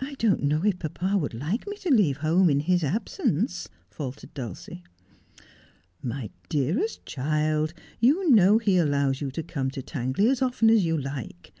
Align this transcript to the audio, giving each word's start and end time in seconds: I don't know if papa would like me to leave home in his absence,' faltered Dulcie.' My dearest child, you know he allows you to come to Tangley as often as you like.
I 0.00 0.14
don't 0.20 0.44
know 0.44 0.64
if 0.64 0.78
papa 0.78 1.16
would 1.16 1.34
like 1.34 1.66
me 1.66 1.76
to 1.78 1.90
leave 1.90 2.18
home 2.18 2.48
in 2.48 2.60
his 2.60 2.84
absence,' 2.84 3.68
faltered 3.90 4.32
Dulcie.' 4.32 4.84
My 6.14 6.30
dearest 6.48 7.04
child, 7.04 7.74
you 7.98 8.30
know 8.30 8.58
he 8.58 8.76
allows 8.76 9.20
you 9.20 9.32
to 9.32 9.42
come 9.42 9.72
to 9.72 9.82
Tangley 9.82 10.28
as 10.28 10.42
often 10.42 10.70
as 10.70 10.84
you 10.84 10.96
like. 10.96 11.52